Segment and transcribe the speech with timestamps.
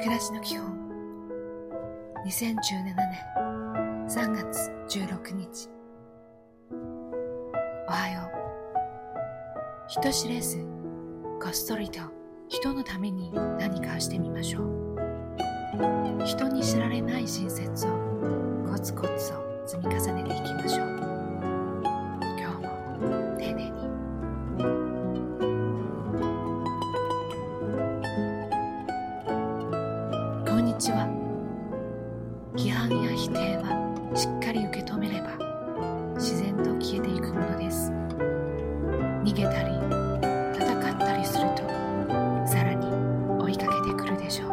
[0.00, 0.66] 暮らしの基本。
[2.26, 5.68] 2017年3月16日。
[7.86, 8.30] おはよう。
[9.88, 10.56] 人知れず
[11.38, 12.00] こっそりと
[12.48, 16.24] 人のために何かしてみましょう。
[16.24, 17.90] 人に知られない親切を
[18.72, 20.89] コツコツと積み重ねていきましょう。
[30.80, 31.06] ちは
[32.56, 33.68] 批判や否定は
[34.14, 35.36] しっかり受け止めれば
[36.14, 37.92] 自然と消えていくものです。
[39.22, 39.74] 逃げたり
[40.56, 41.68] 戦ったりすると
[42.48, 42.86] さらに
[43.42, 44.50] 追いかけてくるでしょう。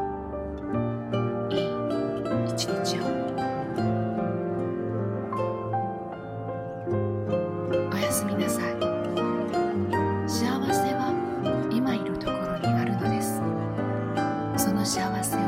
[1.49, 1.59] いい
[2.49, 3.03] 一日を。
[7.89, 8.63] おやすみなさい。
[10.27, 11.13] 幸せは
[11.71, 13.41] 今いるところにあるのです。
[14.57, 15.46] その幸せを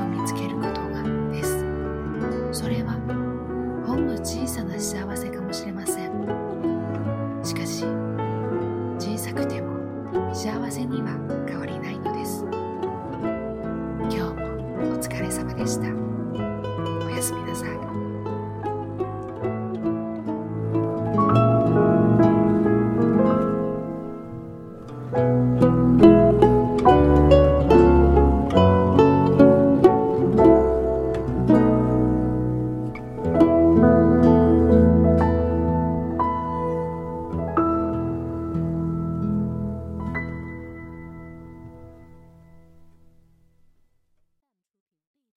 [4.24, 6.10] 小さな幸せかもしれません。
[7.44, 7.86] しかし
[9.00, 9.80] 小さくても
[10.34, 11.18] 幸せには
[11.48, 12.46] 変わりないのです。
[14.02, 14.36] 今日も
[14.94, 15.88] お疲れ様でした。
[17.06, 17.79] おやすみなさい。